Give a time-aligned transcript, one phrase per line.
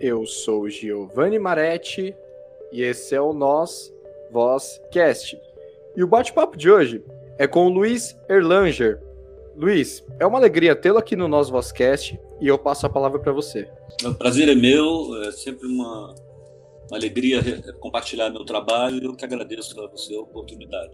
[0.00, 2.14] Eu sou Giovanni Maretti
[2.70, 3.92] e esse é o Nós
[4.30, 5.36] Vozcast.
[5.96, 7.02] E o bate-papo de hoje
[7.36, 9.02] é com o Luiz Erlanger.
[9.56, 13.32] Luiz, é uma alegria tê-lo aqui no Nós Vozcast e eu passo a palavra para
[13.32, 13.68] você.
[14.04, 16.14] O prazer é meu, é sempre uma,
[16.88, 17.42] uma alegria
[17.80, 20.92] compartilhar meu trabalho e eu que agradeço a você a oportunidade.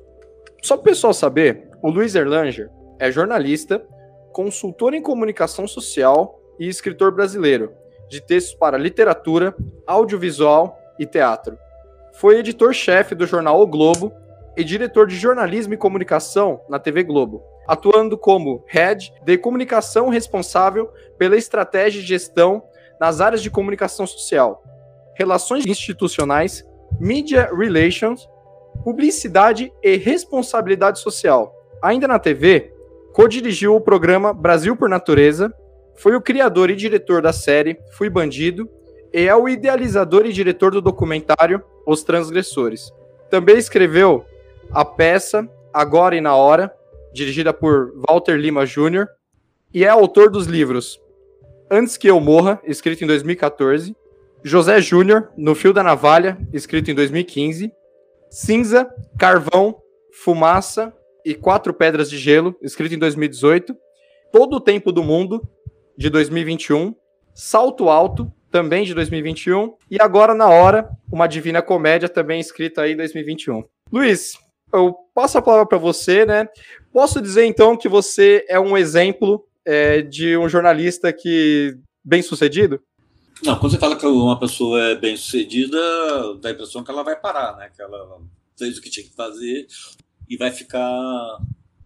[0.62, 3.86] Só para o pessoal saber, o Luiz Erlanger é jornalista,
[4.32, 7.83] consultor em comunicação social e escritor brasileiro,
[8.14, 9.54] de textos para literatura,
[9.84, 11.58] audiovisual e teatro.
[12.12, 14.12] Foi editor-chefe do jornal O Globo
[14.56, 20.92] e diretor de jornalismo e comunicação na TV Globo, atuando como head de comunicação responsável
[21.18, 22.62] pela estratégia de gestão
[23.00, 24.62] nas áreas de comunicação social,
[25.16, 26.64] relações institucionais,
[27.00, 28.28] media relations,
[28.84, 31.52] publicidade e responsabilidade social.
[31.82, 32.72] Ainda na TV,
[33.12, 35.52] co-dirigiu o programa Brasil por Natureza,
[35.96, 38.68] foi o criador e diretor da série Fui Bandido
[39.12, 42.92] e é o idealizador e diretor do documentário Os Transgressores.
[43.30, 44.24] Também escreveu
[44.72, 46.72] a peça Agora e na Hora,
[47.12, 49.06] dirigida por Walter Lima Jr.,
[49.72, 51.00] e é autor dos livros
[51.70, 53.96] Antes que Eu Morra, escrito em 2014,
[54.42, 57.72] José Júnior, No Fio da Navalha, escrito em 2015,
[58.30, 59.76] Cinza, Carvão,
[60.12, 60.92] Fumaça
[61.24, 63.74] e Quatro Pedras de Gelo, escrito em 2018,
[64.30, 65.42] Todo o Tempo do Mundo,
[65.96, 66.94] de 2021,
[67.34, 72.92] Salto Alto, também de 2021, e Agora na Hora, uma Divina Comédia, também escrita aí
[72.92, 73.64] em 2021.
[73.92, 74.38] Luiz,
[74.72, 76.48] eu passo a palavra para você, né?
[76.92, 82.80] Posso dizer então que você é um exemplo é, de um jornalista que bem sucedido?
[83.42, 85.78] Não, quando você fala que uma pessoa é bem sucedida,
[86.40, 87.70] dá a impressão que ela vai parar, né?
[87.74, 88.20] Que ela
[88.56, 89.66] fez o que tinha que fazer
[90.28, 91.38] e vai ficar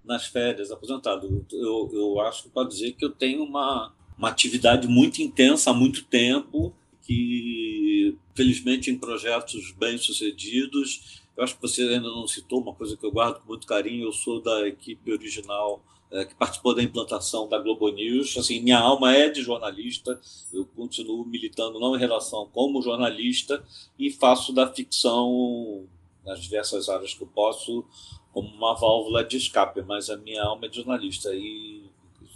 [0.05, 1.47] nas férias, aposentado.
[1.53, 5.75] Eu, eu acho que pode dizer que eu tenho uma, uma atividade muito intensa há
[5.75, 11.23] muito tempo, que felizmente em projetos bem sucedidos.
[11.37, 14.07] Eu acho que você ainda não citou uma coisa que eu guardo com muito carinho.
[14.07, 15.81] Eu sou da equipe original
[16.11, 18.37] é, que participou da implantação da Globo News.
[18.37, 20.21] Assim, minha alma é de jornalista.
[20.53, 23.65] Eu continuo militando não em relação como jornalista
[23.99, 25.87] e faço da ficção
[26.27, 27.85] nas diversas áreas que eu posso
[28.33, 29.81] como uma válvula de escape.
[29.83, 31.85] Mas a minha alma é de jornalista e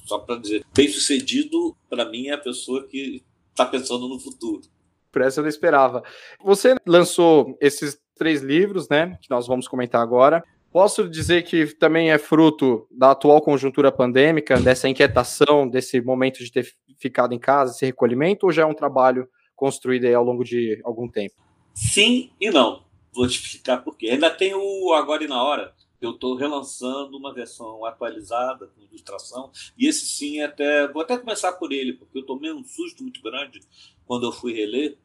[0.05, 4.63] só para dizer, bem sucedido, para mim, é a pessoa que está pensando no futuro.
[5.11, 6.03] Por essa eu não esperava.
[6.43, 10.43] Você lançou esses três livros, né, que nós vamos comentar agora.
[10.73, 16.51] Posso dizer que também é fruto da atual conjuntura pandêmica, dessa inquietação, desse momento de
[16.51, 16.67] ter
[16.99, 21.07] ficado em casa, esse recolhimento, ou já é um trabalho construído ao longo de algum
[21.09, 21.35] tempo?
[21.75, 22.83] Sim e não.
[23.15, 24.09] Vou te explicar por quê.
[24.09, 25.75] Ainda tem o Agora e na Hora,
[26.05, 31.53] eu estou relançando uma versão atualizada com ilustração e esse sim até vou até começar
[31.53, 33.61] por ele porque eu tomei um susto muito grande
[34.07, 34.99] quando eu fui reler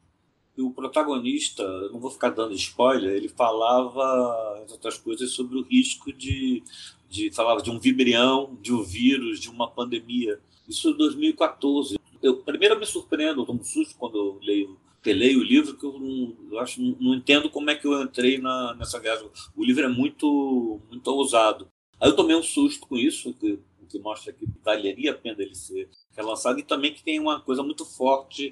[0.58, 5.62] e o protagonista não vou ficar dando spoiler ele falava entre outras coisas sobre o
[5.64, 6.64] risco de,
[7.08, 10.40] de falava de um vibrião de um vírus de uma pandemia.
[10.68, 14.80] Isso em 2014 eu primeiro eu me surpreendo eu tomo um susto quando eu leio
[15.14, 18.38] leio o livro que eu, não, eu acho não, entendo como é que eu entrei
[18.38, 19.30] na, nessa viagem.
[19.56, 21.68] O livro é muito muito ousado.
[22.00, 23.60] Aí eu tomei um susto com isso, que,
[23.90, 27.64] que mostra que valeria a pena ele ser relançado e também que tem uma coisa
[27.64, 28.52] muito forte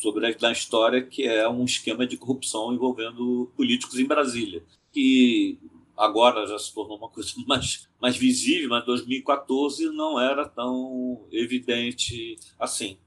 [0.00, 5.58] sobre a, da história que é um esquema de corrupção envolvendo políticos em Brasília, que
[5.96, 12.36] agora já se tornou uma coisa mais, mais visível, mas 2014 não era tão evidente
[12.58, 12.98] assim.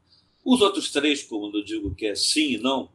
[0.46, 2.90] Os outros três, como eu digo que é sim e não,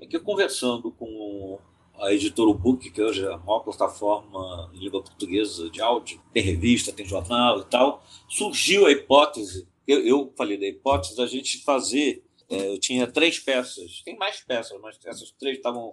[0.00, 1.58] é que conversando com
[1.98, 6.42] a editora Book, que hoje é a maior plataforma em língua portuguesa de áudio, tem
[6.42, 11.62] revista, tem jornal e tal, surgiu a hipótese, eu, eu falei da hipótese da gente
[11.62, 15.90] fazer, é, eu tinha três peças, tem mais peças, mas essas três estavam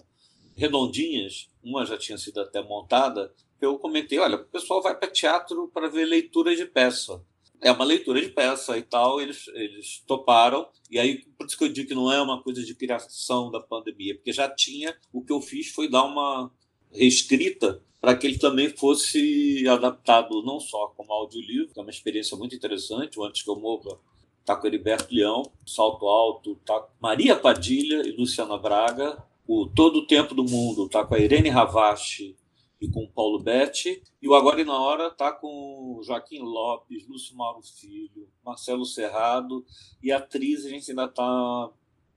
[0.56, 5.70] redondinhas, uma já tinha sido até montada, eu comentei, olha, o pessoal vai para teatro
[5.74, 7.22] para ver leituras de peça
[7.62, 10.68] é uma leitura de peça e tal, eles, eles toparam.
[10.90, 13.60] E aí, por isso que eu digo que não é uma coisa de criação da
[13.60, 16.52] pandemia, porque já tinha, o que eu fiz foi dar uma
[16.92, 22.38] reescrita para que ele também fosse adaptado não só como audiolivro, que é uma experiência
[22.38, 23.98] muito interessante, o Antes que eu morra
[24.40, 30.08] está com Heriberto Leão, Salto Alto, tá Maria Padilha e Luciana Braga, o Todo o
[30.08, 32.36] Tempo do Mundo está com a Irene Ravache
[32.80, 34.02] e com Paulo Betti.
[34.22, 39.66] E o Agora e na Hora está com Joaquim Lopes, Lúcio Mauro Filho, Marcelo Serrado
[40.02, 41.70] e a atriz a gente ainda está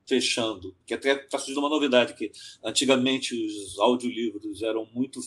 [0.07, 0.75] fechando.
[0.87, 2.31] Que até está surgindo uma novidade, que
[2.65, 5.21] antigamente os audiolivros eram muito,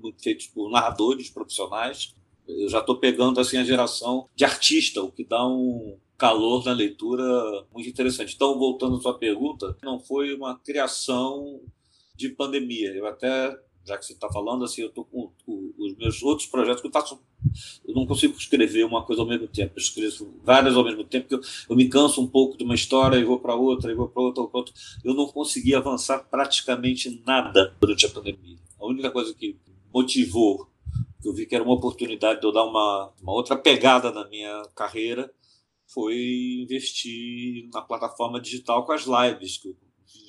[0.00, 2.14] muito feitos por narradores profissionais.
[2.46, 6.72] Eu já estou pegando assim a geração de artista, o que dá um, calor na
[6.72, 7.24] leitura
[7.72, 8.34] muito interessante.
[8.34, 11.62] Então, voltando à sua pergunta, não foi uma criação
[12.16, 12.92] de pandemia.
[12.92, 16.46] Eu até, já que você está falando, assim, eu estou com, com, os meus outros
[16.46, 17.18] projetos que eu faço.
[17.86, 19.74] Eu não consigo escrever uma coisa ao mesmo tempo.
[19.76, 22.74] Eu escrevo várias ao mesmo tempo, porque eu, eu me canso um pouco de uma
[22.74, 24.74] história e vou para outra, e vou para outra, outra.
[25.02, 28.58] Eu não consegui avançar praticamente nada durante a pandemia.
[28.78, 29.56] A única coisa que
[29.92, 30.68] motivou,
[31.20, 34.28] que eu vi que era uma oportunidade de eu dar uma, uma outra pegada na
[34.28, 35.32] minha carreira,
[35.86, 39.76] foi investir na plataforma digital com as lives, que eu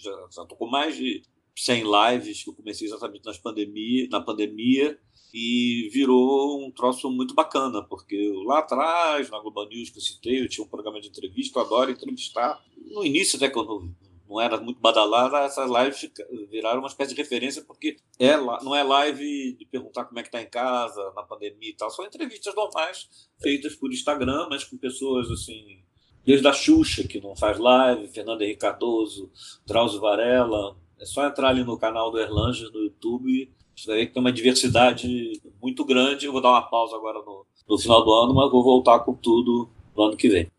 [0.02, 0.12] já
[0.44, 1.22] estou com mais de
[1.56, 4.98] 100 lives que eu comecei exatamente nas pandemia, na pandemia
[5.34, 10.42] e virou um troço muito bacana, porque lá atrás, na Globo News que eu citei,
[10.42, 12.60] eu tinha um programa de entrevista, eu adoro entrevistar.
[12.92, 13.94] No início, até quando
[14.28, 16.12] não era muito badalada, essas lives
[16.50, 20.28] viraram uma espécie de referência, porque é, não é live de perguntar como é que
[20.28, 23.10] está em casa, na pandemia e tal, são entrevistas normais,
[23.42, 25.84] feitas por Instagram, mas com pessoas assim,
[26.24, 29.32] desde a Xuxa, que não faz live, Fernando Henrique Cardoso,
[29.66, 34.22] Drauzio Varela, é só entrar ali no canal do Erlange no YouTube, isso aí tem
[34.22, 38.34] uma diversidade muito grande, eu vou dar uma pausa agora no, no final do ano,
[38.34, 40.52] mas vou voltar com tudo no ano que vem.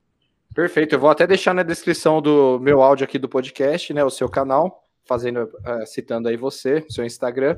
[0.54, 4.10] Perfeito, eu vou até deixar na descrição do meu áudio aqui do podcast, né, o
[4.10, 7.56] seu canal, fazendo, uh, citando aí você, seu Instagram.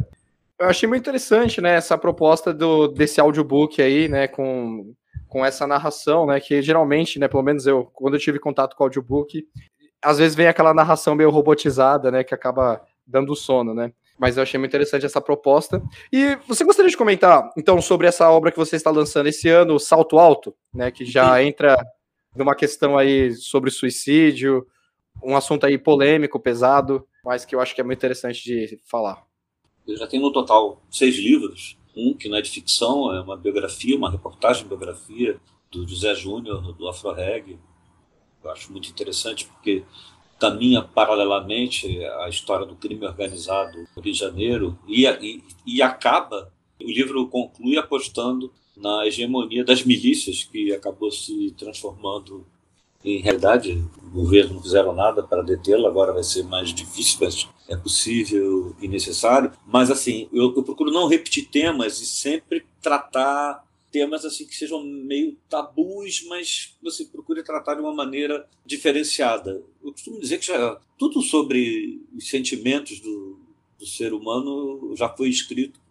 [0.58, 4.92] Eu achei muito interessante, né, essa proposta do, desse audiobook aí, né, com,
[5.28, 8.82] com essa narração, né, que geralmente, né, pelo menos eu, quando eu tive contato com
[8.82, 9.46] o audiobook,
[10.02, 13.92] às vezes vem aquela narração meio robotizada, né, que acaba dando sono, né.
[14.18, 15.82] Mas eu achei muito interessante essa proposta.
[16.12, 19.78] E você gostaria de comentar, então, sobre essa obra que você está lançando esse ano,
[19.78, 21.76] Salto Alto, né, que já entra
[22.36, 24.66] numa questão aí sobre suicídio,
[25.22, 29.22] um assunto aí polêmico, pesado, mas que eu acho que é muito interessante de falar.
[29.86, 33.36] Eu já tenho no total seis livros, um que não é de ficção, é uma
[33.36, 35.38] biografia, uma reportagem biografia
[35.70, 37.58] do José Júnior, do Afro Reg.
[38.42, 39.84] Eu acho muito interessante porque
[40.38, 46.52] caminha paralelamente à história do crime organizado no Rio de Janeiro e, e, e acaba,
[46.80, 52.44] o livro conclui apostando na hegemonia das milícias, que acabou se transformando
[53.04, 53.84] em realidade.
[54.04, 58.74] O governo não fizeram nada para detê-lo, agora vai ser mais difícil, mas é possível
[58.80, 59.52] e necessário.
[59.66, 64.82] Mas, assim, eu, eu procuro não repetir temas e sempre tratar temas assim que sejam
[64.82, 69.62] meio tabus, mas você procure tratar de uma maneira diferenciada.
[69.84, 73.38] Eu costumo dizer que já, tudo sobre os sentimentos do,
[73.78, 75.82] do ser humano já foi escrito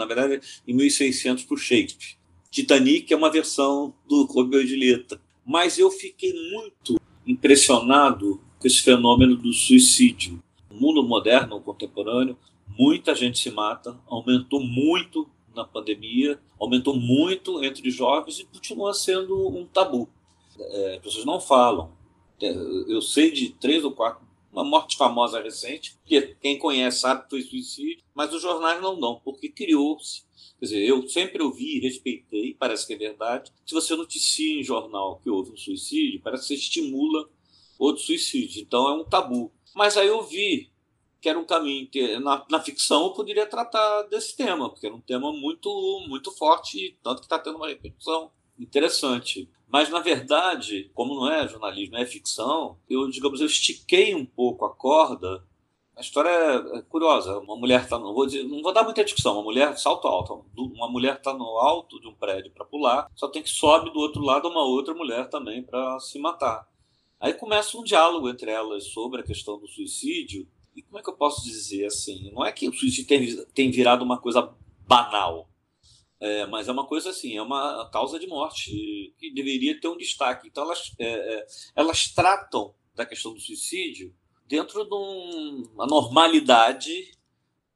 [0.00, 2.16] na verdade, em 1600 por Shakespeare.
[2.50, 5.20] Titanic é uma versão do Romeo e Julieta.
[5.44, 10.42] Mas eu fiquei muito impressionado com esse fenômeno do suicídio.
[10.70, 12.36] No mundo moderno, contemporâneo,
[12.78, 19.48] muita gente se mata, aumentou muito na pandemia, aumentou muito entre jovens e continua sendo
[19.48, 20.08] um tabu.
[20.58, 21.92] É, as pessoas não falam.
[22.40, 22.50] É,
[22.88, 27.30] eu sei de três ou quatro uma morte famosa recente, que quem conhece sabe que
[27.30, 30.22] foi suicídio, mas os jornais não dão, porque criou-se.
[30.58, 33.52] Quer dizer, eu sempre ouvi e respeitei, parece que é verdade.
[33.64, 37.28] Se você noticia em jornal que houve um suicídio, parece que você estimula
[37.78, 38.60] outro suicídio.
[38.60, 39.50] Então é um tabu.
[39.74, 40.69] Mas aí eu vi
[41.20, 41.88] que era um caminho
[42.20, 45.70] na, na ficção eu poderia tratar desse tema, porque era um tema muito
[46.08, 49.48] muito forte, tanto que está tendo uma repercussão interessante.
[49.66, 54.64] Mas, na verdade, como não é jornalismo, é ficção, eu, digamos, eu estiquei um pouco
[54.64, 55.44] a corda.
[55.96, 57.38] A história é, é curiosa.
[57.38, 57.98] Uma mulher está.
[57.98, 59.34] Não vou, não vou dar muita discussão.
[59.34, 60.44] Uma mulher salto alto.
[60.56, 64.00] Uma mulher está no alto de um prédio para pular, só tem que sobe do
[64.00, 66.68] outro lado uma outra mulher também para se matar.
[67.20, 70.48] Aí começa um diálogo entre elas sobre a questão do suicídio.
[70.74, 72.30] E como é que eu posso dizer assim?
[72.32, 74.54] Não é que o suicídio tem, tem virado uma coisa
[74.86, 75.50] banal
[76.20, 79.96] é, mas é uma coisa assim, é uma causa de morte que deveria ter um
[79.96, 80.48] destaque.
[80.48, 84.14] Então, elas, é, é, elas tratam da questão do suicídio
[84.46, 87.12] dentro de um, uma normalidade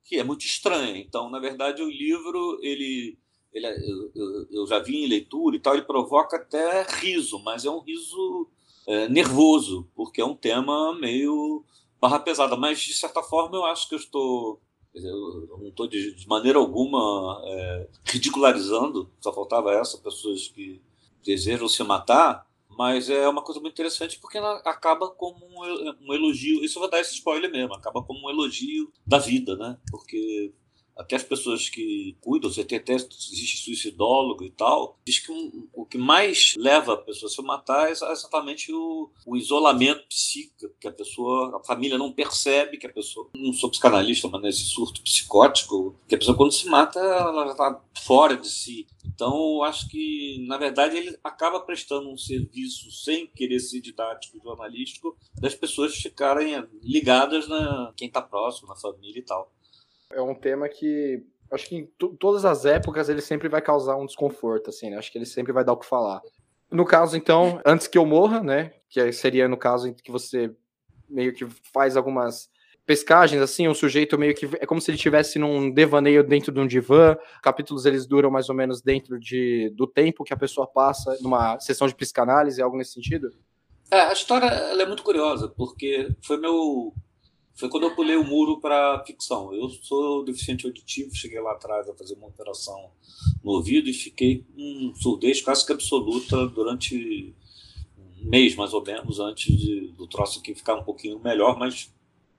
[0.05, 0.99] que é muito estranha.
[0.99, 3.17] Então, na verdade, o livro, ele,
[3.51, 3.67] ele
[4.15, 7.81] eu, eu, já vi em leitura e tal, ele provoca até riso, mas é um
[7.81, 8.51] riso
[8.87, 11.65] é, nervoso, porque é um tema meio
[12.05, 12.55] barra pesada.
[12.57, 14.61] Mas, de certa forma, eu acho que eu estou
[14.95, 20.81] eu não estou de, de, maneira alguma é, ridicularizando, só faltava essa, pessoas que
[21.25, 25.45] desejam se matar, mas é uma coisa muito interessante porque ela acaba como
[26.01, 29.77] um elogio, isso vou dar esse spoiler mesmo, acaba como um elogio da vida, né?
[29.91, 30.53] Porque
[30.97, 35.69] até as pessoas que cuidam, você tem até existe suicidólogo e tal, diz que um,
[35.73, 40.73] o que mais leva a pessoa a se matar é exatamente o, o, isolamento psíquico,
[40.81, 44.65] que a pessoa, a família não percebe que a pessoa, não sou psicanalista, mas nesse
[44.65, 48.87] surto psicótico, que a pessoa quando se mata, ela já está fora de si.
[49.05, 54.41] Então, eu acho que, na verdade, ele acaba prestando um serviço sem querer ser didático
[54.43, 59.53] jornalístico das pessoas ficarem ligadas na quem está próximo, na família e tal
[60.15, 61.87] é um tema que acho que em
[62.19, 64.97] todas as épocas ele sempre vai causar um desconforto, assim, né?
[64.97, 66.21] Acho que ele sempre vai dar o que falar.
[66.71, 68.73] No caso, então, antes que eu morra, né?
[68.89, 70.51] Que seria no caso em que você
[71.09, 72.49] meio que faz algumas
[72.87, 76.61] pescagens, assim, o sujeito meio que é como se ele estivesse num devaneio dentro de
[76.61, 77.17] um divã.
[77.43, 81.59] Capítulos eles duram mais ou menos dentro de, do tempo que a pessoa passa numa
[81.61, 83.31] sessão de psicanálise, algo nesse sentido.
[83.91, 86.93] É, a história ela é muito curiosa, porque foi meu
[87.55, 89.55] foi quando eu pulei o muro para ficção.
[89.55, 92.91] Eu sou deficiente auditivo, cheguei lá atrás a fazer uma operação
[93.43, 97.33] no ouvido e fiquei com surdez quase que absoluta durante
[97.97, 101.93] um mês, mais ou menos, antes de, do troço aqui ficar um pouquinho melhor, mas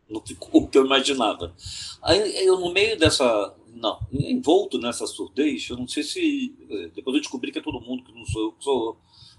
[0.10, 1.56] não ficou o que eu imaginava.
[2.02, 3.56] Aí eu, no meio dessa.
[3.74, 6.56] Não, envolto nessa surdez, eu não sei se.
[6.70, 8.98] Eh, depois eu descobri que é todo mundo, que não sou eu que sou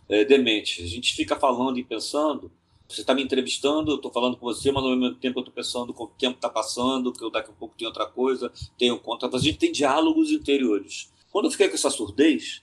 [0.09, 0.83] é, demente.
[0.83, 2.50] A gente fica falando e pensando
[2.88, 5.54] você está me entrevistando, eu estou falando com você, mas ao mesmo tempo eu estou
[5.54, 8.98] pensando com o tempo está passando, que eu daqui a pouco tenho outra coisa, tenho
[8.98, 9.28] conta.
[9.34, 11.12] A gente tem diálogos interiores.
[11.30, 12.62] Quando eu fiquei com essa surdez,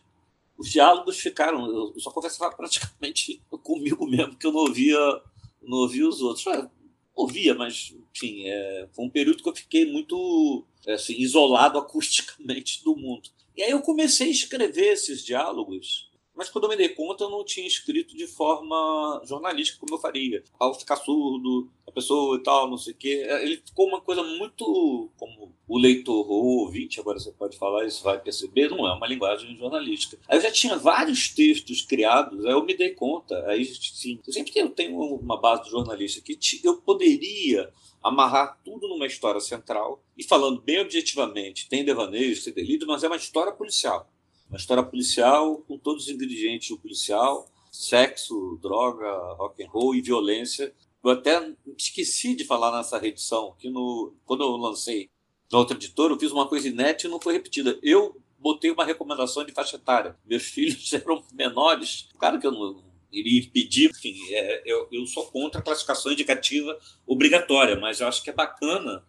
[0.57, 1.65] os diálogos ficaram.
[1.65, 5.21] Eu só conversava praticamente comigo mesmo, que eu não ouvia,
[5.61, 6.47] não ouvia os outros.
[6.47, 6.69] É,
[7.13, 12.83] ouvia, mas, enfim, é, foi um período que eu fiquei muito é, assim, isolado acusticamente
[12.83, 13.29] do mundo.
[13.55, 17.29] E aí eu comecei a escrever esses diálogos mas quando eu me dei conta, eu
[17.29, 20.43] não tinha escrito de forma jornalística como eu faria.
[20.59, 23.23] Ao ficar surdo, a pessoa e tal, não sei o quê.
[23.25, 25.11] É, ele ficou uma coisa muito.
[25.15, 28.93] Como o leitor ou o ouvinte, agora você pode falar, isso vai perceber, não é
[28.93, 30.17] uma linguagem jornalística.
[30.27, 33.37] Aí eu já tinha vários textos criados, aí eu me dei conta.
[33.47, 37.71] Aí sim, eu sempre tenho, tenho uma base de jornalista que eu poderia
[38.03, 43.07] amarrar tudo numa história central e falando bem objetivamente, tem devaneios, tem delírio, mas é
[43.07, 44.11] uma história policial.
[44.53, 50.01] Uma história policial com todos os ingredientes do policial: sexo, droga, rock and roll e
[50.01, 50.72] violência.
[51.03, 55.10] Eu até esqueci de falar nessa reedição, que no, quando eu lancei
[55.51, 57.79] na outra editora, eu fiz uma coisa inédita e não foi repetida.
[57.81, 60.15] Eu botei uma recomendação de faixa etária.
[60.24, 62.10] Meus filhos eram menores.
[62.19, 66.77] Claro que eu não iria impedir, enfim, é, eu, eu sou contra a classificação indicativa
[67.07, 69.03] obrigatória, mas eu acho que é bacana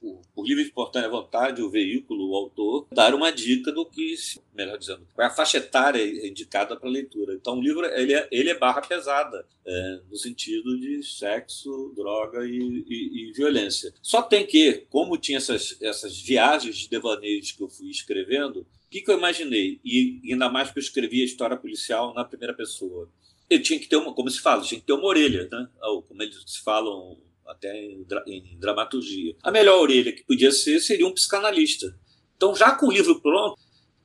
[0.00, 4.14] por, por livre e espontânea vontade, o veículo, o autor, dar uma dica do que,
[4.54, 7.34] melhor dizendo, qual é a faixa etária indicada para leitura.
[7.34, 12.46] Então, o livro ele é, ele é barra pesada, é, no sentido de sexo, droga
[12.46, 13.92] e, e, e, violência.
[14.02, 18.66] Só tem que, como tinha essas, essas viagens de devaneios que eu fui escrevendo, o
[18.90, 19.80] que, que eu imaginei?
[19.84, 23.08] E ainda mais que eu escrevi a história policial na primeira pessoa.
[23.48, 25.68] Eu tinha que ter uma, como se fala, tinha que ter uma orelha, né?
[25.82, 27.16] Ou como eles falam
[27.50, 29.34] até em, em dramaturgia.
[29.42, 31.98] A melhor orelha que podia ser seria um psicanalista.
[32.36, 33.58] Então, já com o livro pronto,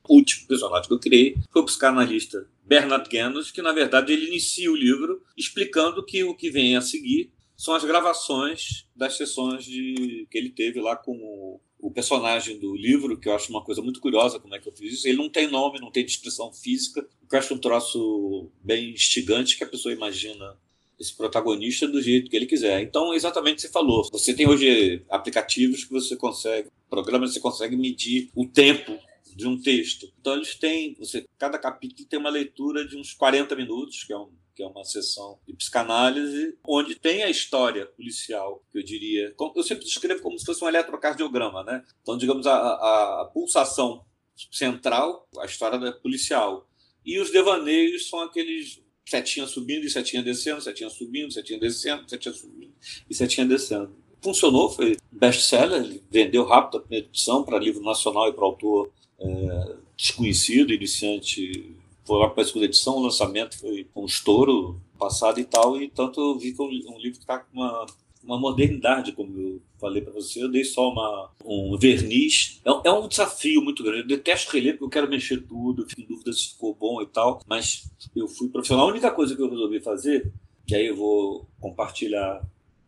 [0.07, 4.27] o último personagem que eu criei foi o psicanalista Bernard Guenos, que na verdade ele
[4.27, 9.63] inicia o livro explicando que o que vem a seguir são as gravações das sessões
[9.63, 13.63] de, que ele teve lá com o, o, personagem do livro, que eu acho uma
[13.63, 15.07] coisa muito curiosa como é que eu fiz isso.
[15.07, 18.91] Ele não tem nome, não tem descrição física, o que eu acho um troço bem
[18.91, 20.57] instigante que a pessoa imagina
[20.99, 22.81] esse protagonista do jeito que ele quiser.
[22.81, 24.07] Então, exatamente o que você falou.
[24.11, 28.97] Você tem hoje aplicativos que você consegue, programas que você consegue medir o tempo
[29.35, 30.11] de um texto.
[30.19, 34.17] Então, eles têm, você, cada capítulo tem uma leitura de uns 40 minutos, que é
[34.17, 39.35] um que é uma sessão de psicanálise, onde tem a história policial, que eu diria.
[39.53, 41.83] Eu sempre descrevo como se fosse um eletrocardiograma, né?
[42.01, 44.05] Então, digamos, a, a, a pulsação
[44.49, 46.69] central, a história policial.
[47.05, 52.33] E os devaneios são aqueles setinha subindo e setinha descendo, setinha subindo, setinha descendo, setinha
[52.33, 52.73] subindo
[53.09, 53.91] e setinha descendo.
[54.21, 59.75] Funcionou, foi best-seller, vendeu rápido a primeira edição para livro nacional e para autor é,
[59.95, 61.75] desconhecido, iniciante.
[62.03, 65.87] Foi lá para a segunda edição, o lançamento foi um estouro passado e tal, e
[65.89, 67.85] tanto eu vi que é um livro que está com uma
[68.25, 70.43] uma modernidade, como eu falei para você.
[70.43, 72.61] Eu dei só uma, um verniz.
[72.65, 74.01] É, é, um desafio muito grande.
[74.01, 77.07] Eu detesto reler porque eu quero mexer tudo, fico em dúvida se ficou bom e
[77.07, 77.41] tal.
[77.47, 78.87] Mas eu fui profissional.
[78.87, 80.31] A única coisa que eu resolvi fazer,
[80.65, 82.41] que aí eu vou compartilhar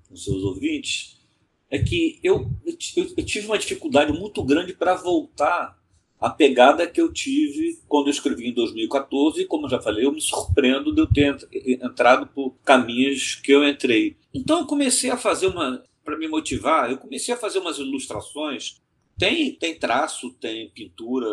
[0.08, 1.17] com seus ouvintes,
[1.70, 2.77] é que eu, eu,
[3.17, 5.77] eu tive uma dificuldade muito grande para voltar
[6.20, 10.06] a pegada que eu tive quando eu escrevi em 2014, e como eu já falei,
[10.06, 14.17] eu me surpreendo de eu ter entrado por caminhos que eu entrei.
[14.34, 18.82] Então eu comecei a fazer uma, para me motivar, eu comecei a fazer umas ilustrações
[19.18, 21.28] Tem, tem traço, tem pintura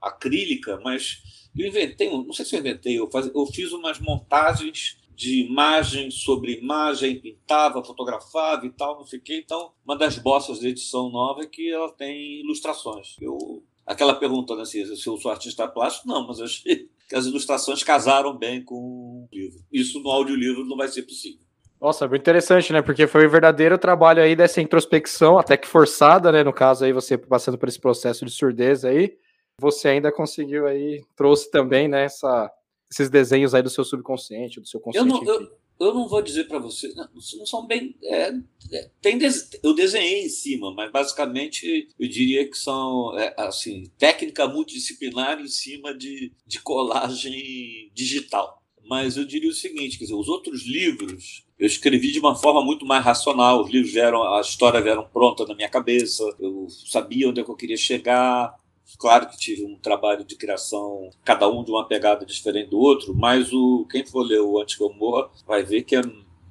[0.00, 1.22] acrílica, mas
[1.54, 6.10] eu inventei, não sei se eu inventei, eu, faz, eu fiz umas montagens de imagem
[6.10, 9.42] sobre imagem, pintava, fotografava e tal, não quê.
[9.44, 13.16] Então, uma das bossas da edição nova é que ela tem ilustrações.
[13.20, 17.82] Eu, aquela pergunta, né, se eu sou artista plástico, não, mas achei que as ilustrações
[17.82, 19.60] casaram bem com o livro.
[19.70, 21.43] Isso no audiolivro não vai ser possível.
[21.84, 22.80] Nossa, muito interessante, né?
[22.80, 26.42] Porque foi o verdadeiro trabalho aí dessa introspecção, até que forçada, né?
[26.42, 29.18] No caso aí, você passando por esse processo de surdez aí,
[29.60, 32.50] você ainda conseguiu aí, trouxe também, né, essa,
[32.90, 35.06] esses desenhos aí do seu subconsciente, do seu consciente.
[35.06, 37.94] Eu não, eu, eu não vou dizer para você, não, não, são bem.
[38.02, 38.32] É,
[38.72, 39.18] é, tem
[39.62, 45.48] eu desenhei em cima, mas basicamente eu diria que são é, assim técnica multidisciplinar em
[45.48, 48.62] cima de, de colagem digital.
[48.86, 52.62] Mas eu diria o seguinte, quer dizer, os outros livros eu escrevi de uma forma
[52.62, 53.62] muito mais racional.
[53.62, 56.22] Os livros vieram, a história vieram pronta na minha cabeça.
[56.40, 58.54] Eu sabia onde é eu queria chegar.
[58.98, 63.14] Claro que tive um trabalho de criação, cada um de uma pegada diferente do outro,
[63.14, 66.02] mas o quem for ler o Antes que eu morra vai ver que é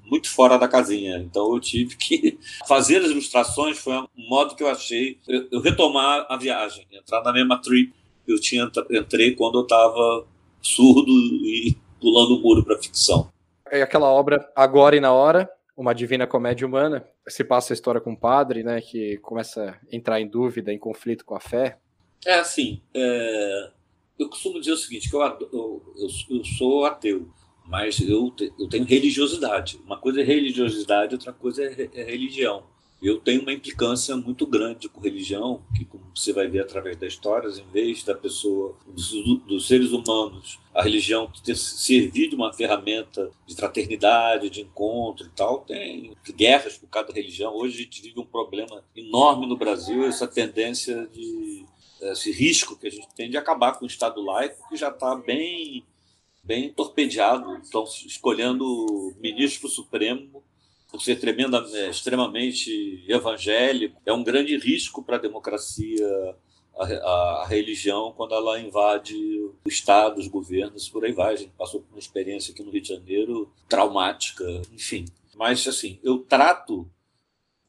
[0.06, 1.18] muito fora da casinha.
[1.18, 5.62] Então eu tive que fazer as ilustrações, foi um modo que eu achei eu, eu
[5.62, 7.94] retomar a viagem, entrar na mesma trip
[8.26, 10.26] que eu tinha entrei quando eu estava
[10.62, 13.33] surdo e pulando o muro para ficção.
[13.74, 17.04] É aquela obra Agora e na Hora, uma divina comédia humana.
[17.28, 20.78] Se passa a história com um padre, né, que começa a entrar em dúvida, em
[20.78, 21.80] conflito com a fé,
[22.26, 23.72] é assim, é,
[24.18, 25.94] eu costumo dizer o seguinte, que eu, eu,
[26.30, 27.28] eu sou ateu,
[27.66, 29.80] mas eu, te, eu tenho religiosidade.
[29.84, 32.64] Uma coisa é religiosidade, outra coisa é, é, religião.
[33.04, 37.12] Eu tenho uma implicância muito grande com religião, que como você vai ver através das
[37.12, 39.12] histórias, em vez da pessoa, dos,
[39.46, 45.30] dos seres humanos, a religião ter servido de uma ferramenta de fraternidade, de encontro e
[45.32, 47.54] tal, tem guerras por cada religião.
[47.54, 51.66] Hoje a gente vive um problema enorme no Brasil, essa tendência de
[52.00, 55.14] esse risco que a gente tem de acabar com o Estado laico, que já está
[55.14, 55.86] bem,
[56.42, 57.58] bem torpedeado.
[57.58, 60.42] Estão escolhendo ministro Supremo
[60.94, 64.00] por ser tremenda, é, extremamente evangélico.
[64.06, 66.36] É um grande risco para a democracia,
[66.78, 69.16] a, a, religião, quando ela invade
[69.66, 71.34] o Estado, os governos, por aí vai.
[71.34, 75.06] A gente passou por uma experiência aqui no Rio de Janeiro traumática, enfim.
[75.36, 76.88] Mas, assim, eu trato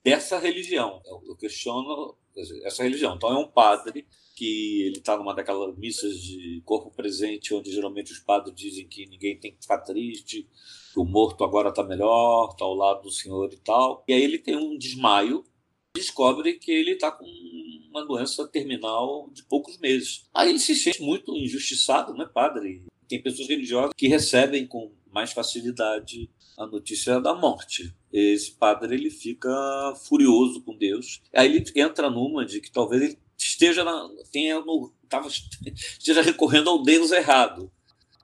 [0.05, 1.01] dessa religião.
[1.27, 2.14] Eu questiono
[2.62, 3.14] essa religião.
[3.14, 8.12] Então, é um padre que ele está numa daquelas missas de corpo presente, onde geralmente
[8.12, 10.49] os padres dizem que ninguém tem que ficar triste,
[10.92, 14.05] que o morto agora está melhor, está ao lado do Senhor e tal.
[14.09, 15.44] E aí ele tem um desmaio,
[15.94, 17.25] descobre que ele está com
[17.90, 20.29] uma doença terminal de poucos meses.
[20.35, 22.85] Aí ele se sente muito injustiçado, né, padre?
[23.09, 27.94] Tem pessoas religiosas que recebem com mais facilidade a notícia da morte.
[28.12, 29.51] Esse padre ele fica
[30.09, 31.20] furioso com Deus.
[31.33, 36.70] Aí ele entra numa de que talvez ele esteja, na, tenha no, tava, esteja recorrendo
[36.70, 37.70] ao Deus errado.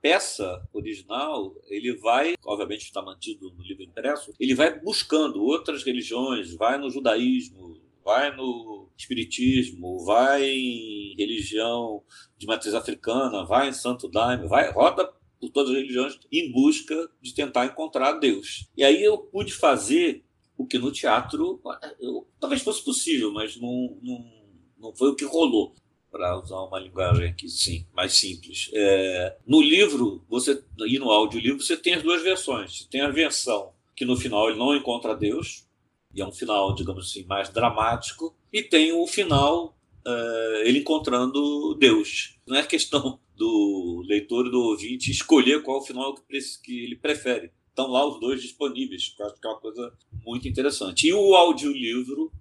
[0.00, 6.54] Peça original, ele vai, obviamente está mantido no livro impresso, ele vai buscando outras religiões,
[6.54, 12.02] vai no judaísmo, vai no espiritismo, vai em religião
[12.38, 17.10] de matriz africana, vai em Santo Daime, vai roda por todas as religiões em busca
[17.20, 18.68] de tentar encontrar Deus.
[18.74, 20.24] E aí eu pude fazer
[20.56, 21.60] o que no teatro
[22.00, 24.39] eu, talvez fosse possível, mas não
[24.80, 25.74] não foi o que rolou,
[26.10, 28.70] para usar uma linguagem aqui sim, mais simples.
[28.74, 32.78] É, no livro, você e no audiolivro, você tem as duas versões.
[32.78, 35.66] Você tem a versão que no final ele não encontra Deus,
[36.14, 41.74] e é um final, digamos assim, mais dramático, e tem o final é, ele encontrando
[41.74, 42.36] Deus.
[42.46, 47.52] Não é questão do leitor e do ouvinte escolher qual final que ele prefere.
[47.68, 49.92] Estão lá os dois disponíveis, que eu acho que é uma coisa
[50.24, 51.06] muito interessante.
[51.06, 52.32] E o audiolivro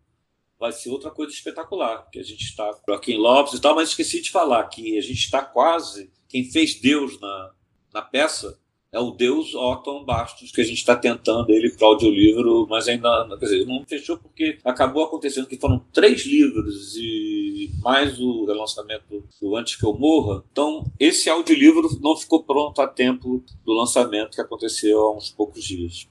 [0.59, 3.89] vai ser outra coisa espetacular, que a gente está com Joaquim Lopes e tal, mas
[3.89, 7.51] esqueci de falar que a gente está quase, quem fez Deus na,
[7.93, 8.59] na peça
[8.91, 12.87] é o Deus Otton Bastos, que a gente está tentando ele para o audiolivro, mas
[12.87, 18.45] ainda, quer dizer, não fechou porque acabou acontecendo que foram três livros e mais o
[18.45, 23.73] relançamento do Antes que eu morra, então esse audiolivro não ficou pronto a tempo do
[23.73, 26.07] lançamento que aconteceu há uns poucos dias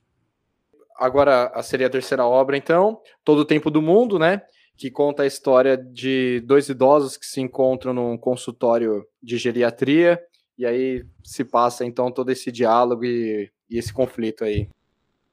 [0.98, 4.42] agora seria a terceira obra, então, Todo o Tempo do Mundo, né?
[4.76, 10.20] Que conta a história de dois idosos que se encontram num consultório de geriatria,
[10.56, 14.68] e aí se passa então todo esse diálogo e, e esse conflito aí.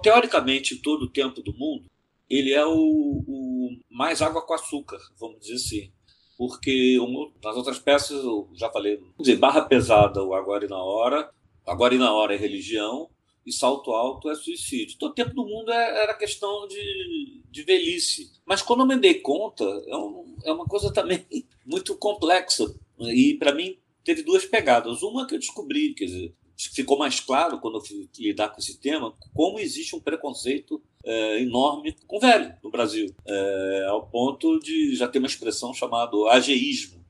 [0.01, 1.89] Teoricamente, Todo o Tempo do Mundo,
[2.29, 5.91] ele é o, o mais água com açúcar, vamos dizer assim.
[6.37, 6.97] Porque
[7.43, 11.29] nas outras peças, eu já falei, dizer, barra pesada, o Agora e na Hora,
[11.65, 13.09] Agora e na Hora é religião,
[13.45, 14.97] e salto alto é suicídio.
[14.97, 18.31] Todo tempo do mundo é, era questão de, de velhice.
[18.45, 21.25] Mas quando eu me dei conta, é, um, é uma coisa também
[21.65, 22.73] muito complexa.
[22.99, 25.03] E para mim teve duas pegadas.
[25.03, 28.79] Uma que eu descobri, quer dizer, ficou mais claro quando eu fui lidar com esse
[28.79, 34.95] tema, como existe um preconceito é, enorme com velho no Brasil, é, ao ponto de
[34.95, 37.05] já ter uma expressão chamada ageísmo,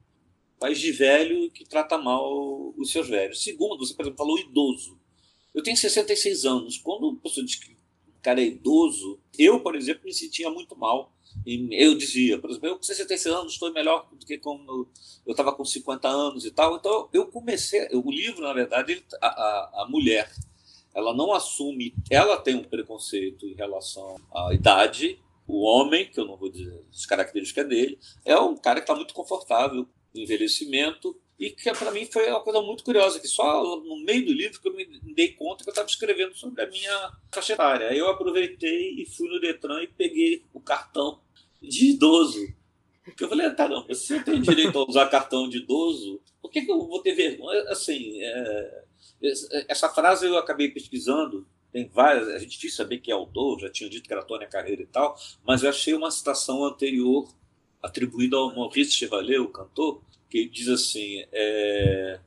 [0.59, 3.43] país de velho que trata mal os seus velhos.
[3.43, 4.99] Segundo, você, por exemplo, falou idoso.
[5.55, 6.77] Eu tenho 66 anos.
[6.77, 10.75] Quando a pessoa diz que o cara é idoso, eu, por exemplo, me sentia muito
[10.75, 11.13] mal.
[11.45, 14.87] E eu dizia, por exemplo, eu com 66 anos estou melhor do que quando
[15.25, 16.75] eu estava com 50 anos e tal.
[16.75, 17.87] Então eu comecei.
[17.93, 20.29] O livro, na verdade, a, a, a mulher,
[20.93, 25.19] ela não assume, ela tem um preconceito em relação à idade.
[25.47, 28.95] O homem, que eu não vou dizer as características dele, é um cara que está
[28.95, 33.79] muito confortável no envelhecimento e que para mim foi uma coisa muito curiosa, que só
[33.81, 36.69] no meio do livro que eu me dei conta que eu estava escrevendo sobre a
[36.69, 37.93] minha faixa etária.
[37.93, 41.19] Eu aproveitei e fui no Detran e peguei o cartão
[41.61, 42.39] de idoso.
[43.03, 46.49] Porque eu falei, ah, caramba, se eu tenho direito a usar cartão de idoso, por
[46.49, 47.61] que, que eu vou ter vergonha?
[47.69, 48.83] Assim, é,
[49.67, 53.89] essa frase eu acabei pesquisando, tem várias, é difícil saber quem é autor, já tinha
[53.89, 57.27] dito que era Tônia Carreira e tal, mas eu achei uma citação anterior
[57.83, 60.01] atribuída ao Maurice Chevalier, o cantor,
[60.43, 62.19] que diz assim: é,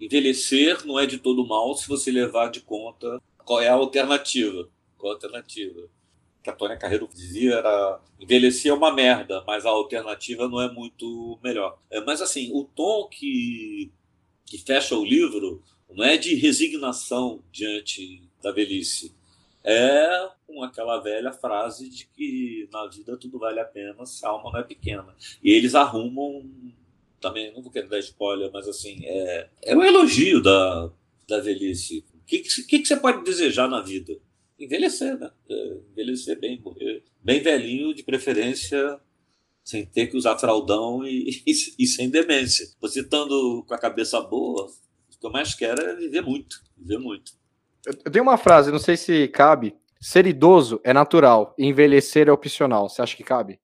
[0.00, 4.68] envelhecer não é de todo mal se você levar de conta qual é a alternativa.
[4.96, 5.88] Qual a alternativa?
[6.42, 10.70] Que a Tônia Carreiro dizia era envelhecer é uma merda, mas a alternativa não é
[10.70, 11.78] muito melhor.
[11.90, 13.90] É, mas assim, o tom que,
[14.44, 19.14] que fecha o livro não é de resignação diante da velhice.
[19.64, 24.28] É com aquela velha frase de que na vida tudo vale a pena se a
[24.28, 25.14] alma não é pequena.
[25.42, 26.48] E eles arrumam
[27.26, 30.90] também não vou querer dar spoiler, mas assim, é, é um elogio da,
[31.28, 32.04] da velhice.
[32.14, 34.16] O que, que, que você pode desejar na vida?
[34.58, 35.30] Envelhecer, né?
[35.50, 39.00] É, envelhecer bem, morrer bem velhinho, de preferência
[39.64, 42.68] sem ter que usar fraldão e, e, e, sem demência.
[42.80, 46.98] Você estando com a cabeça boa, o que eu mais quero é viver muito, viver
[46.98, 47.32] muito.
[48.04, 49.74] Eu tenho uma frase, não sei se cabe.
[50.00, 52.88] Ser idoso é natural, envelhecer é opcional.
[52.88, 53.58] Você acha que cabe?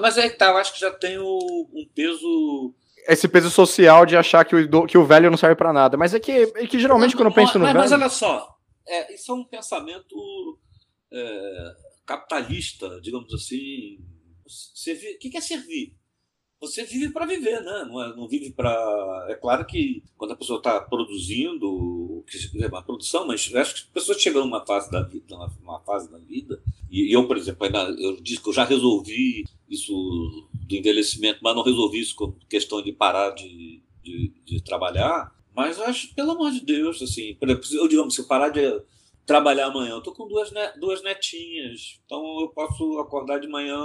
[0.00, 2.74] Mas é que tá, eu acho que já tem um peso.
[3.06, 5.96] Esse peso social de achar que o, que o velho não serve para nada.
[5.96, 7.82] Mas é que, é que geralmente não, quando eu penso no mas, velho.
[7.82, 10.58] Mas olha só, é, isso é um pensamento
[11.10, 13.98] é, capitalista, digamos assim.
[14.46, 15.96] o que é servir?
[16.60, 17.84] Você vive para viver, né?
[17.88, 19.26] Não, é, não vive para.
[19.28, 23.80] É claro que quando a pessoa está produzindo, que é uma produção, mas acho que
[23.80, 27.64] as pessoas chegam numa fase da vida, numa fase da vida, e eu, por exemplo,
[27.64, 32.32] ainda, eu disse que eu já resolvi isso do envelhecimento, mas não resolvi isso com
[32.48, 35.34] questão de parar de, de, de trabalhar.
[35.54, 38.60] Mas acho, pelo amor de Deus, assim, eu digamos, se eu parar de
[39.26, 43.76] trabalhar amanhã, eu tô com duas, duas netinhas, então eu posso acordar de manhã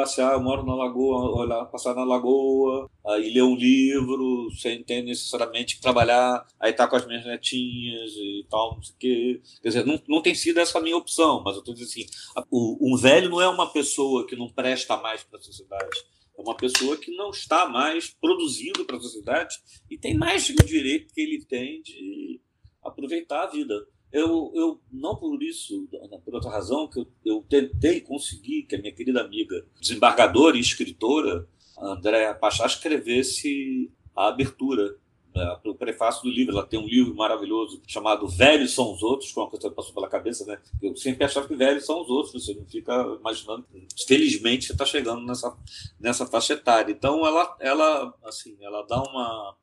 [0.00, 5.02] passear, eu moro na lagoa, olhar, passar na lagoa, aí ler um livro, sem ter
[5.02, 9.42] necessariamente que trabalhar, aí tá com as minhas netinhas e tal, não sei o quê.
[9.62, 12.06] Quer dizer, não, não tem sido essa a minha opção, mas eu tô dizendo assim,
[12.50, 15.98] o, um velho não é uma pessoa que não presta mais para a sociedade.
[16.38, 19.56] É uma pessoa que não está mais produzindo para a sociedade
[19.90, 22.40] e tem mais o direito que ele tem de
[22.82, 23.86] aproveitar a vida.
[24.12, 25.88] Eu, eu não por isso,
[26.24, 30.60] por outra razão, que eu, eu tentei conseguir que a minha querida amiga, desembargadora e
[30.60, 34.96] escritora, Andréa Pachá, escrevesse a abertura
[35.34, 36.52] né, o prefácio do livro.
[36.52, 39.74] Ela tem um livro maravilhoso chamado Velhos são os Outros, que é uma coisa que
[39.74, 40.60] passou pela cabeça, né?
[40.82, 43.66] Eu sempre achava que velhos são os outros, você não fica imaginando.
[44.06, 45.56] Felizmente você está chegando nessa,
[45.98, 46.92] nessa faixa etária.
[46.92, 49.56] Então ela, ela, assim, ela dá uma.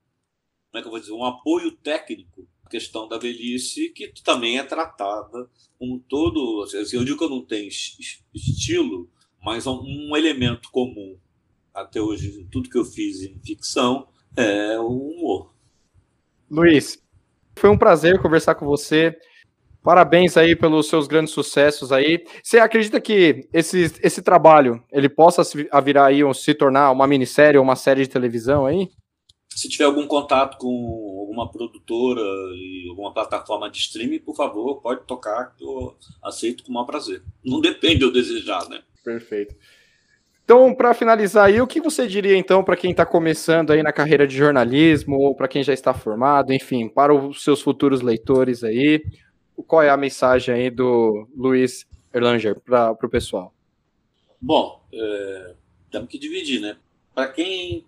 [0.71, 1.13] Como é que eu vou dizer?
[1.13, 5.49] Um apoio técnico questão da velhice, que também é tratada
[5.79, 6.63] como todo.
[6.63, 7.67] Assim, eu digo que eu não tenho
[8.33, 9.09] estilo,
[9.43, 11.17] mas um elemento comum
[11.73, 15.53] até hoje, tudo que eu fiz em ficção, é o humor.
[16.49, 17.01] Luiz,
[17.55, 19.15] foi um prazer conversar com você.
[19.83, 22.23] Parabéns aí pelos seus grandes sucessos aí.
[22.43, 25.43] Você acredita que esse, esse trabalho ele possa
[25.81, 28.89] virar aí, se tornar uma minissérie ou uma série de televisão aí?
[29.57, 35.03] Se tiver algum contato com alguma produtora e alguma plataforma de streaming, por favor, pode
[35.07, 37.23] tocar, que eu aceito com o maior prazer.
[37.43, 38.83] Não depende eu desejar, né?
[39.03, 39.55] Perfeito.
[40.43, 43.91] Então, para finalizar aí, o que você diria então para quem está começando aí na
[43.91, 48.63] carreira de jornalismo ou para quem já está formado, enfim, para os seus futuros leitores
[48.63, 49.03] aí,
[49.65, 53.51] qual é a mensagem aí do Luiz Erlanger para o pessoal?
[54.39, 55.55] Bom, é,
[55.89, 56.77] temos que dividir, né?
[57.15, 57.87] Para quem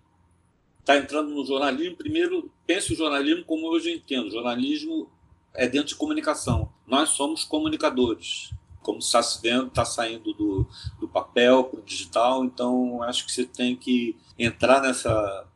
[0.80, 4.30] está entrando no jornalismo, primeiro pense o jornalismo como hoje eu entendo.
[4.30, 5.10] Jornalismo
[5.54, 6.72] é dentro de comunicação.
[6.86, 8.50] Nós somos comunicadores.
[8.82, 10.66] Como está se vendo, está saindo do,
[10.98, 15.46] do papel para o digital, então acho que você tem que entrar nessa,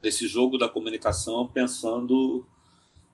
[0.00, 2.46] nesse jogo da comunicação pensando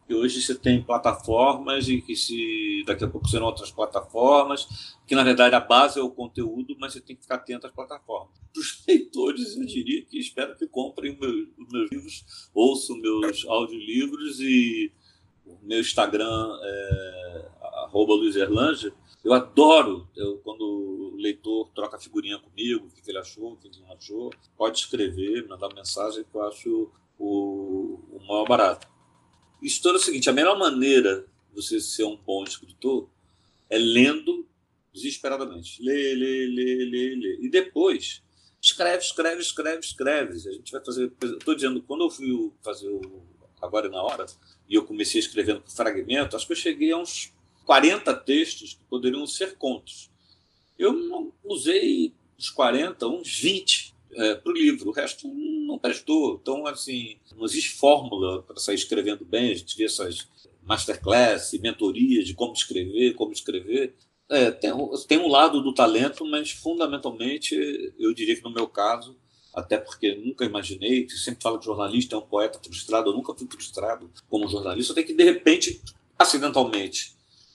[0.07, 5.14] que hoje você tem plataformas e que se daqui a pouco serão outras plataformas, que
[5.14, 8.38] na verdade a base é o conteúdo, mas você tem que ficar atento às plataformas.
[8.53, 13.45] Para os leitores, eu diria que espero que comprem meus, os meus livros, ouçam meus
[13.47, 14.93] audiolivros e
[15.62, 17.49] meu Instagram é
[17.93, 18.93] Luiz Erlanger.
[19.23, 23.69] Eu adoro eu, quando o leitor troca figurinha comigo, o que, ele achou, o que
[23.69, 24.31] ele não achou.
[24.57, 28.94] Pode escrever, mandar mensagem que eu acho o, o maior barato.
[29.62, 33.09] História é o seguinte: a melhor maneira de você ser um bom escritor
[33.71, 34.47] é lendo
[34.93, 35.83] desesperadamente.
[35.83, 37.38] Lê, lê, lê, lê, lê.
[37.40, 38.23] E depois
[38.61, 40.33] escreve, escreve, escreve, escreve.
[40.33, 41.12] A gente vai fazer.
[41.23, 43.23] Estou dizendo, quando eu fui fazer o
[43.61, 44.27] Agora e na Hora,
[44.69, 47.33] e eu comecei escrevendo por fragmento, acho que eu cheguei a uns
[47.64, 50.11] 40 textos que poderiam ser contos.
[50.79, 56.38] Eu não usei os 40, uns 20 é, para o livro, o resto não prestou.
[56.40, 59.53] Então, assim, não existe fórmula para sair escrevendo bem.
[59.53, 60.29] A gente vê essas
[60.62, 63.94] masterclass, mentorias de como escrever, como escrever.
[64.29, 64.72] É, tem,
[65.07, 67.55] tem um lado do talento, mas fundamentalmente,
[67.98, 69.16] eu diria que no meu caso,
[69.55, 73.46] até porque nunca imaginei, sempre fala que jornalista é um poeta frustrado, eu nunca fui
[73.46, 75.81] frustrado como jornalista, tenho que, de repente,
[76.18, 77.14] acidentalmente,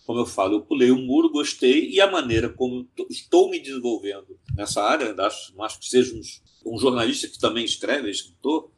[0.10, 3.60] como eu falo, eu pulei o um muro, gostei, e a maneira como estou me
[3.60, 8.72] desenvolvendo nessa área, acho, acho que seja um, um jornalista que também escreve, é escritor,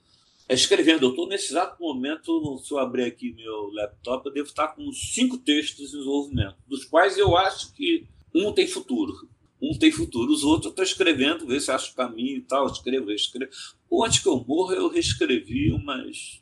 [0.50, 1.06] é escrevendo.
[1.06, 4.92] Eu estou nesse exato momento, se eu abrir aqui meu laptop, eu devo estar com
[4.92, 9.14] cinco textos em desenvolvimento, dos quais eu acho que um tem futuro.
[9.62, 13.10] Um tem futuro, os outros eu estou escrevendo, ver se acho caminho e tal, escrevo,
[13.10, 13.54] escrevo.
[13.90, 16.42] O Antes que eu morro, eu reescrevi umas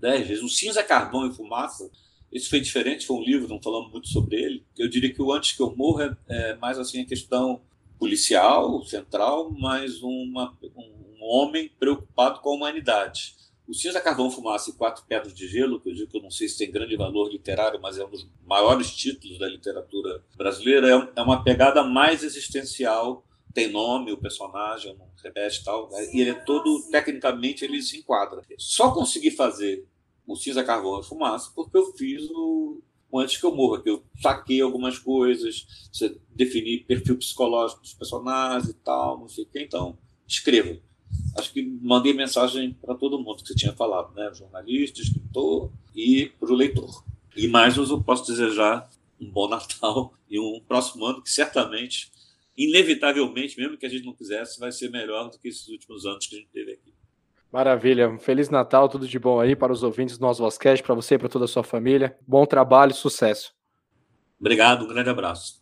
[0.00, 0.42] dez vezes.
[0.42, 1.90] O Cinza, Carvão e Fumaça,
[2.32, 4.64] esse foi diferente, foi um livro, não falamos muito sobre ele.
[4.78, 7.60] Eu diria que o Antes que eu morro é, é mais assim a questão
[7.98, 13.34] policial, central, mas uma, um homem preocupado com a humanidade.
[13.68, 16.30] O Cinza, Carvão, Fumaça e Quatro Pedras de Gelo, que eu digo que eu não
[16.30, 20.88] sei se tem grande valor literário, mas é um dos maiores títulos da literatura brasileira,
[20.88, 26.08] é, é uma pegada mais existencial, tem nome, o personagem, não repete tal, né?
[26.12, 28.42] e ele é todo, tecnicamente, ele se enquadra.
[28.58, 29.86] Só consegui fazer
[30.32, 32.80] o Cinza, Carvão e Fumaça porque eu fiz o,
[33.18, 38.70] antes que eu morra, que eu saquei algumas coisas, você definir perfil psicológico dos personagens
[38.70, 40.78] e tal, não sei o que, então escreva.
[41.36, 44.30] Acho que mandei mensagem para todo mundo que você tinha falado, né?
[44.32, 47.04] Jornalista, escritor e para o leitor.
[47.36, 48.88] E mais eu posso desejar
[49.20, 52.10] um bom Natal e um próximo ano que certamente,
[52.56, 56.26] inevitavelmente, mesmo que a gente não quisesse, vai ser melhor do que esses últimos anos
[56.26, 56.89] que a gente teve aqui.
[57.52, 58.16] Maravilha.
[58.18, 61.18] Feliz Natal, tudo de bom aí para os ouvintes do nosso Vozcast, para você e
[61.18, 62.16] para toda a sua família.
[62.26, 63.52] Bom trabalho, sucesso.
[64.38, 65.58] Obrigado, um grande abraço.